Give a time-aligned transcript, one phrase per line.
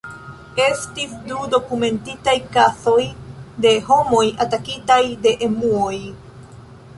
[0.67, 3.03] Estis du dokumentitaj kazoj
[3.67, 5.95] de homoj atakitaj de emuoj.